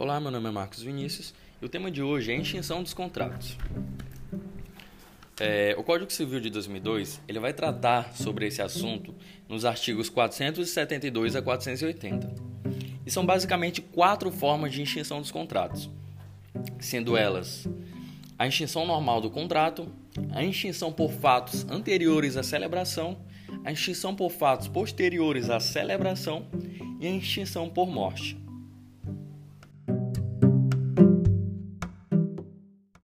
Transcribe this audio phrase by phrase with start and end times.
[0.00, 2.94] Olá, meu nome é Marcos Vinícius e o tema de hoje é a extinção dos
[2.94, 3.54] contratos.
[5.38, 9.14] É, o Código Civil de 2002 ele vai tratar sobre esse assunto
[9.46, 12.32] nos artigos 472 a 480.
[13.04, 15.90] E são basicamente quatro formas de extinção dos contratos,
[16.78, 17.68] sendo elas
[18.38, 19.86] a extinção normal do contrato,
[20.30, 23.18] a extinção por fatos anteriores à celebração,
[23.62, 26.46] a extinção por fatos posteriores à celebração
[26.98, 28.40] e a extinção por morte.